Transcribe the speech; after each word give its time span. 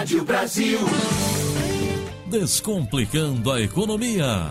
Rádio 0.00 0.24
Brasil. 0.24 0.78
Descomplicando 2.26 3.52
a 3.52 3.60
economia. 3.60 4.50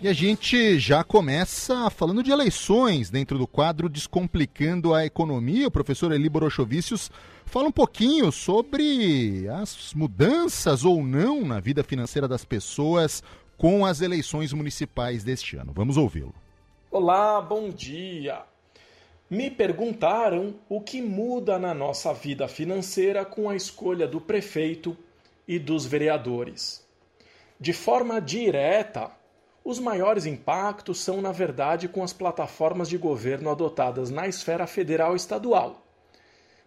E 0.00 0.06
a 0.06 0.12
gente 0.12 0.78
já 0.78 1.02
começa 1.02 1.90
falando 1.90 2.22
de 2.22 2.30
eleições 2.30 3.10
dentro 3.10 3.36
do 3.36 3.48
quadro 3.48 3.88
Descomplicando 3.88 4.94
a 4.94 5.04
Economia. 5.04 5.66
O 5.66 5.72
professor 5.72 6.12
Eli 6.12 6.28
Borochovicius 6.28 7.10
fala 7.46 7.66
um 7.66 7.72
pouquinho 7.72 8.30
sobre 8.30 9.48
as 9.48 9.92
mudanças 9.92 10.84
ou 10.84 11.02
não 11.02 11.44
na 11.44 11.58
vida 11.58 11.82
financeira 11.82 12.28
das 12.28 12.44
pessoas 12.44 13.24
com 13.56 13.84
as 13.84 14.00
eleições 14.00 14.52
municipais 14.52 15.24
deste 15.24 15.56
ano. 15.56 15.72
Vamos 15.74 15.96
ouvi-lo. 15.96 16.32
Olá, 16.92 17.40
bom 17.40 17.70
dia. 17.70 18.40
Me 19.30 19.50
perguntaram 19.50 20.54
o 20.68 20.80
que 20.80 21.02
muda 21.02 21.58
na 21.58 21.74
nossa 21.74 22.14
vida 22.14 22.48
financeira 22.48 23.26
com 23.26 23.50
a 23.50 23.54
escolha 23.54 24.08
do 24.08 24.20
prefeito 24.20 24.96
e 25.46 25.58
dos 25.58 25.84
vereadores. 25.84 26.82
De 27.60 27.74
forma 27.74 28.20
direta, 28.20 29.10
os 29.62 29.78
maiores 29.78 30.24
impactos 30.24 31.00
são, 31.00 31.20
na 31.20 31.30
verdade, 31.30 31.88
com 31.88 32.02
as 32.02 32.12
plataformas 32.12 32.88
de 32.88 32.96
governo 32.96 33.50
adotadas 33.50 34.10
na 34.10 34.26
esfera 34.26 34.66
federal 34.66 35.12
e 35.12 35.16
estadual. 35.16 35.84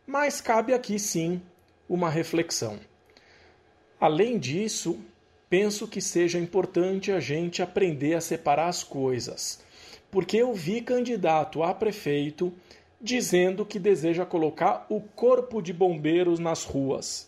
Mas 0.05 0.39
cabe 0.39 0.71
aqui 0.71 0.99
sim 0.99 1.41
uma 1.89 2.11
reflexão. 2.11 2.79
Além 3.99 4.37
disso, 4.37 4.99
penso 5.49 5.87
que 5.87 5.99
seja 5.99 6.37
importante 6.37 7.11
a 7.11 7.19
gente 7.19 7.61
aprender 7.61 8.13
a 8.13 8.21
separar 8.21 8.67
as 8.67 8.83
coisas, 8.83 9.63
porque 10.11 10.37
eu 10.37 10.53
vi 10.53 10.81
candidato 10.81 11.63
a 11.63 11.73
prefeito 11.73 12.53
dizendo 12.99 13.65
que 13.65 13.79
deseja 13.79 14.25
colocar 14.25 14.85
o 14.89 15.01
corpo 15.01 15.61
de 15.61 15.73
bombeiros 15.73 16.37
nas 16.37 16.63
ruas. 16.63 17.27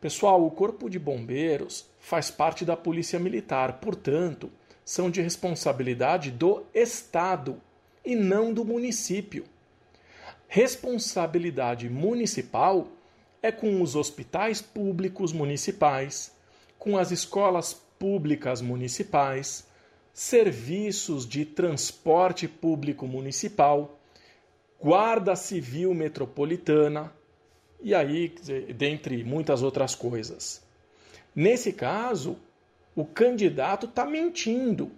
Pessoal, 0.00 0.44
o 0.44 0.50
corpo 0.50 0.90
de 0.90 0.98
bombeiros 0.98 1.86
faz 1.98 2.30
parte 2.30 2.64
da 2.64 2.76
Polícia 2.76 3.18
Militar, 3.18 3.74
portanto, 3.80 4.50
são 4.84 5.10
de 5.10 5.22
responsabilidade 5.22 6.30
do 6.30 6.64
Estado 6.74 7.60
e 8.04 8.14
não 8.14 8.52
do 8.52 8.64
município. 8.64 9.44
Responsabilidade 10.48 11.88
municipal 11.88 12.88
é 13.42 13.52
com 13.52 13.80
os 13.80 13.94
hospitais 13.94 14.60
públicos 14.60 15.32
municipais, 15.32 16.32
com 16.78 16.98
as 16.98 17.10
escolas 17.10 17.72
públicas 17.98 18.60
municipais, 18.60 19.66
serviços 20.12 21.26
de 21.26 21.44
transporte 21.44 22.48
público 22.48 23.06
municipal, 23.06 23.98
Guarda 24.80 25.36
Civil 25.36 25.94
Metropolitana 25.94 27.12
e 27.82 27.94
aí, 27.94 28.28
dentre 28.74 29.22
muitas 29.24 29.62
outras 29.62 29.94
coisas. 29.94 30.62
Nesse 31.34 31.72
caso, 31.72 32.38
o 32.94 33.04
candidato 33.04 33.86
está 33.86 34.04
mentindo 34.04 34.90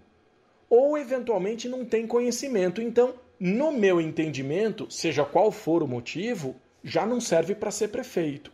ou 0.68 0.96
eventualmente 0.96 1.68
não 1.68 1.84
tem 1.84 2.06
conhecimento. 2.06 2.80
Então, 2.80 3.14
no 3.38 3.72
meu 3.72 4.00
entendimento, 4.00 4.90
seja 4.90 5.24
qual 5.24 5.52
for 5.52 5.82
o 5.82 5.88
motivo, 5.88 6.56
já 6.82 7.04
não 7.04 7.20
serve 7.20 7.54
para 7.54 7.70
ser 7.70 7.88
prefeito. 7.88 8.50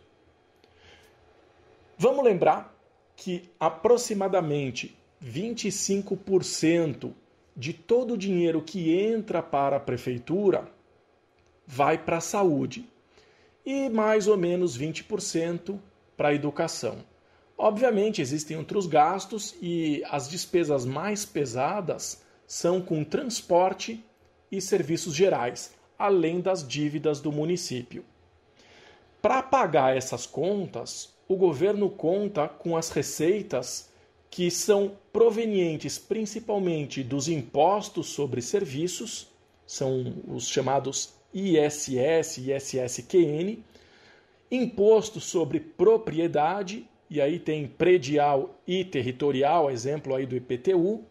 Vamos 1.97 2.23
lembrar 2.23 2.75
que 3.15 3.49
aproximadamente 3.59 4.98
25% 5.23 7.13
de 7.55 7.73
todo 7.73 8.13
o 8.13 8.17
dinheiro 8.17 8.61
que 8.61 8.97
entra 8.97 9.43
para 9.43 9.77
a 9.77 9.79
prefeitura 9.79 10.69
vai 11.67 11.97
para 11.97 12.17
a 12.17 12.21
saúde 12.21 12.89
e 13.65 13.89
mais 13.89 14.27
ou 14.27 14.37
menos 14.37 14.77
20% 14.77 15.77
para 16.15 16.29
a 16.29 16.33
educação. 16.33 17.03
Obviamente, 17.57 18.21
existem 18.21 18.55
outros 18.55 18.87
gastos 18.87 19.53
e 19.61 20.01
as 20.09 20.29
despesas 20.29 20.85
mais 20.85 21.25
pesadas 21.25 22.23
são 22.47 22.81
com 22.81 23.03
transporte 23.03 24.03
e 24.49 24.61
serviços 24.61 25.13
gerais, 25.13 25.73
além 25.97 26.39
das 26.39 26.65
dívidas 26.65 27.19
do 27.19 27.31
município. 27.31 28.05
Para 29.21 29.43
pagar 29.43 29.95
essas 29.95 30.25
contas, 30.25 31.13
o 31.27 31.35
governo 31.35 31.89
conta 31.89 32.47
com 32.47 32.77
as 32.77 32.89
receitas 32.89 33.88
que 34.29 34.51
são 34.51 34.93
provenientes 35.11 35.97
principalmente 35.97 37.03
dos 37.03 37.27
impostos 37.27 38.07
sobre 38.07 38.41
serviços, 38.41 39.27
são 39.65 40.13
os 40.27 40.47
chamados 40.47 41.13
ISS 41.33 42.37
ISSQN, 42.37 43.63
imposto 44.51 45.19
sobre 45.19 45.59
propriedade 45.59 46.87
e 47.09 47.19
aí 47.19 47.39
tem 47.39 47.67
predial 47.67 48.55
e 48.67 48.83
territorial, 48.83 49.69
exemplo 49.71 50.13
aí 50.13 50.25
do 50.25 50.35
IPTU, 50.35 51.03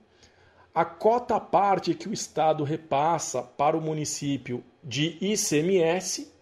a 0.72 0.84
cota 0.84 1.40
parte 1.40 1.94
que 1.94 2.08
o 2.08 2.12
Estado 2.12 2.62
repassa 2.62 3.42
para 3.42 3.76
o 3.76 3.80
município 3.80 4.62
de 4.82 5.18
ICMS, 5.20 6.32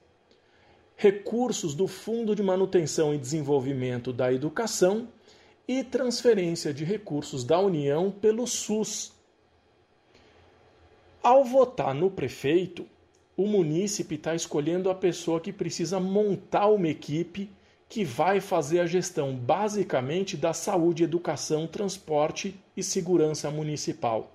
recursos 0.95 1.75
do 1.75 1.87
Fundo 1.87 2.35
de 2.35 2.43
Manutenção 2.43 3.15
e 3.15 3.19
Desenvolvimento 3.19 4.13
da 4.13 4.31
Educação 4.31 5.09
e 5.69 5.83
transferência 5.83 6.73
de 6.73 6.85
recursos 6.85 7.45
da 7.45 7.59
União 7.59 8.11
pelo 8.11 8.47
SUS. 8.47 9.13
Ao 11.23 11.45
votar 11.45 11.95
no 11.95 12.11
prefeito, 12.11 12.87
o 13.37 13.47
munícipe 13.47 14.15
está 14.15 14.35
escolhendo 14.35 14.89
a 14.89 14.95
pessoa 14.95 15.41
que 15.41 15.53
precisa 15.53 15.99
montar 15.99 16.69
uma 16.69 16.89
equipe 16.89 17.51
que 17.89 18.05
vai 18.05 18.41
fazer 18.41 18.81
a 18.81 18.87
gestão 18.87 19.35
basicamente 19.35 20.37
da 20.37 20.53
saúde, 20.53 21.05
educação, 21.05 21.67
transporte 21.67 22.59
e 22.77 22.83
segurança 22.83 23.51
municipal. 23.51 24.33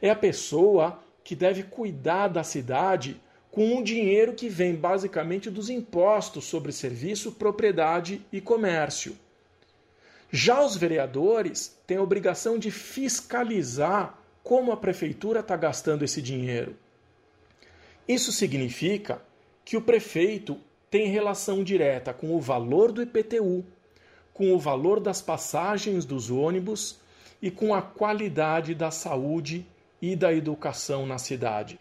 É 0.00 0.10
a 0.10 0.16
pessoa 0.16 0.98
que 1.22 1.36
deve 1.36 1.62
cuidar 1.62 2.28
da 2.28 2.42
cidade 2.42 3.20
com 3.50 3.78
o 3.78 3.84
dinheiro 3.84 4.34
que 4.34 4.48
vem 4.48 4.74
basicamente 4.74 5.50
dos 5.50 5.68
impostos 5.70 6.44
sobre 6.44 6.72
serviço, 6.72 7.32
propriedade 7.32 8.20
e 8.32 8.40
comércio. 8.40 9.16
Já 10.34 10.64
os 10.64 10.78
vereadores 10.78 11.78
têm 11.86 11.98
a 11.98 12.02
obrigação 12.02 12.58
de 12.58 12.70
fiscalizar 12.70 14.18
como 14.42 14.72
a 14.72 14.76
prefeitura 14.78 15.40
está 15.40 15.54
gastando 15.58 16.04
esse 16.04 16.22
dinheiro. 16.22 16.74
Isso 18.08 18.32
significa 18.32 19.20
que 19.62 19.76
o 19.76 19.82
prefeito 19.82 20.58
tem 20.90 21.08
relação 21.08 21.62
direta 21.62 22.14
com 22.14 22.34
o 22.34 22.40
valor 22.40 22.92
do 22.92 23.02
IPTU, 23.02 23.62
com 24.32 24.54
o 24.54 24.58
valor 24.58 25.00
das 25.00 25.20
passagens 25.20 26.06
dos 26.06 26.30
ônibus 26.30 26.98
e 27.40 27.50
com 27.50 27.74
a 27.74 27.82
qualidade 27.82 28.74
da 28.74 28.90
saúde 28.90 29.66
e 30.00 30.16
da 30.16 30.32
educação 30.32 31.04
na 31.04 31.18
cidade. 31.18 31.78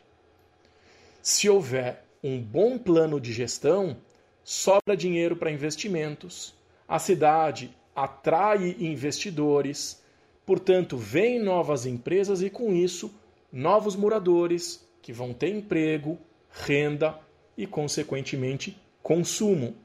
Se 1.21 1.49
houver 1.49 2.03
um 2.21 2.37
bom 2.41 2.77
plano 2.77 3.17
de 3.17 3.31
gestão, 3.31 3.95
sobra 4.43 4.97
dinheiro 4.97 5.37
para 5.37 5.51
investimentos, 5.51 6.53
a 6.85 6.99
cidade 6.99 7.73
atrai 7.95 8.75
investidores, 8.79 10.01
portanto, 10.45 10.97
vêm 10.97 11.39
novas 11.39 11.85
empresas 11.85 12.41
e, 12.41 12.49
com 12.49 12.73
isso, 12.73 13.13
novos 13.51 13.95
moradores 13.95 14.87
que 15.01 15.11
vão 15.11 15.33
ter 15.33 15.49
emprego, 15.49 16.17
renda 16.49 17.19
e, 17.57 17.65
consequentemente, 17.67 18.77
consumo. 19.01 19.75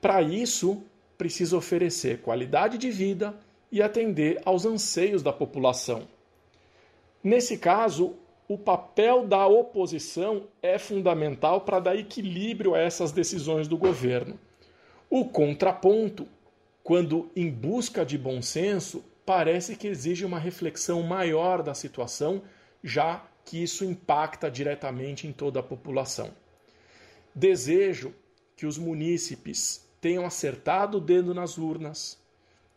Para 0.00 0.22
isso, 0.22 0.82
precisa 1.16 1.56
oferecer 1.56 2.20
qualidade 2.20 2.78
de 2.78 2.90
vida 2.90 3.34
e 3.72 3.82
atender 3.82 4.40
aos 4.44 4.64
anseios 4.64 5.22
da 5.22 5.32
população. 5.32 6.06
Nesse 7.22 7.56
caso, 7.56 8.14
o 8.46 8.58
papel 8.58 9.26
da 9.26 9.46
oposição 9.46 10.44
é 10.62 10.78
fundamental 10.78 11.62
para 11.62 11.80
dar 11.80 11.96
equilíbrio 11.96 12.74
a 12.74 12.78
essas 12.78 13.10
decisões 13.10 13.66
do 13.66 13.78
governo. 13.78 14.38
O 15.08 15.24
contraponto, 15.24 16.26
quando 16.84 17.30
em 17.34 17.50
busca 17.50 18.04
de 18.04 18.18
bom 18.18 18.42
senso, 18.42 19.02
parece 19.24 19.74
que 19.74 19.88
exige 19.88 20.22
uma 20.22 20.38
reflexão 20.38 21.02
maior 21.02 21.62
da 21.62 21.72
situação, 21.72 22.42
já 22.82 23.24
que 23.42 23.62
isso 23.62 23.86
impacta 23.86 24.50
diretamente 24.50 25.26
em 25.26 25.32
toda 25.32 25.60
a 25.60 25.62
população. 25.62 26.30
Desejo 27.34 28.14
que 28.54 28.66
os 28.66 28.76
munícipes 28.76 29.82
tenham 29.98 30.26
acertado 30.26 30.98
o 30.98 31.00
dedo 31.00 31.32
nas 31.32 31.56
urnas 31.56 32.18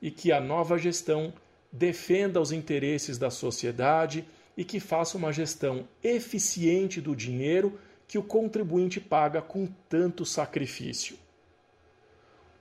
e 0.01 0.09
que 0.09 0.31
a 0.31 0.39
nova 0.39 0.77
gestão 0.77 1.33
defenda 1.69 2.39
os 2.39 2.53
interesses 2.53 3.17
da 3.17 3.29
sociedade 3.29 4.25
e 4.55 4.63
que 4.63 4.79
faça 4.79 5.17
uma 5.17 5.33
gestão 5.33 5.85
eficiente 6.01 7.01
do 7.01 7.13
dinheiro 7.13 7.77
que 8.07 8.17
o 8.17 8.23
contribuinte 8.23 9.01
paga 9.01 9.41
com 9.41 9.67
tanto 9.89 10.25
sacrifício. 10.25 11.17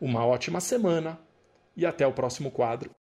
Uma 0.00 0.26
ótima 0.26 0.60
semana 0.60 1.24
e 1.76 1.84
até 1.84 2.06
o 2.06 2.12
próximo 2.12 2.50
quadro. 2.50 2.90